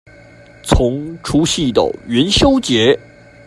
[0.63, 2.97] 從除夕到元宵節